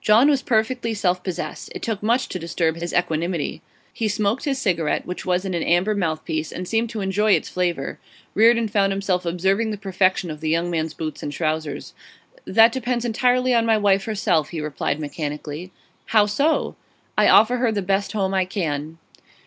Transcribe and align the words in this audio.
John 0.00 0.30
was 0.30 0.40
perfectly 0.40 0.94
self 0.94 1.22
possessed; 1.22 1.70
it 1.74 1.82
took 1.82 2.02
much 2.02 2.30
to 2.30 2.38
disturb 2.38 2.76
his 2.76 2.94
equanimity. 2.94 3.60
He 3.92 4.08
smoked 4.08 4.44
his 4.46 4.58
cigarette, 4.58 5.04
which 5.04 5.26
was 5.26 5.44
in 5.44 5.52
an 5.52 5.62
amber 5.62 5.94
mouthpiece, 5.94 6.50
and 6.50 6.66
seemed 6.66 6.88
to 6.88 7.02
enjoy 7.02 7.32
its 7.32 7.50
flavour. 7.50 7.98
Reardon 8.34 8.68
found 8.68 8.90
himself 8.90 9.26
observing 9.26 9.72
the 9.72 9.76
perfection 9.76 10.30
of 10.30 10.40
the 10.40 10.48
young 10.48 10.70
man's 10.70 10.94
boots 10.94 11.22
and 11.22 11.30
trousers. 11.30 11.92
'That 12.46 12.72
depends 12.72 13.04
entirely 13.04 13.52
on 13.52 13.66
my 13.66 13.76
wife 13.76 14.04
herself;' 14.06 14.48
he 14.48 14.62
replied 14.62 14.98
mechanically. 14.98 15.72
'How 16.06 16.24
so?' 16.24 16.74
'I 17.18 17.28
offer 17.28 17.58
her 17.58 17.70
the 17.70 17.82
best 17.82 18.12
home 18.12 18.32
I 18.32 18.46
can. 18.46 18.96